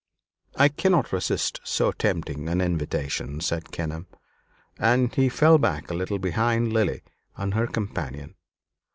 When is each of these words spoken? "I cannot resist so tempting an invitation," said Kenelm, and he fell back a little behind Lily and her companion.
"I 0.55 0.67
cannot 0.67 1.11
resist 1.13 1.59
so 1.63 1.91
tempting 1.91 2.49
an 2.49 2.59
invitation," 2.59 3.39
said 3.39 3.71
Kenelm, 3.71 4.07
and 4.79 5.13
he 5.13 5.29
fell 5.29 5.59
back 5.59 5.91
a 5.91 5.93
little 5.93 6.17
behind 6.17 6.73
Lily 6.73 7.03
and 7.37 7.53
her 7.53 7.67
companion. 7.67 8.33